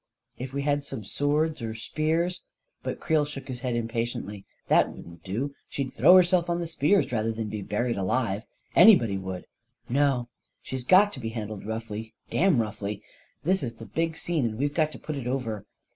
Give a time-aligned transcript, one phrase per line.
[0.37, 2.41] 44 If we had some swords or spears..."
[2.81, 4.47] But Creel shook his head impatiently.
[4.65, 5.53] 44 That wouldn't do.
[5.69, 8.43] She'd throw herself on the spears rather than be buried alive.
[8.75, 9.45] Anybody would
[9.89, 10.29] 1 No—
[10.63, 13.03] she's got to be handled roughly— damn roughly!
[13.43, 15.67] This is the big scene, and we've got to put it over.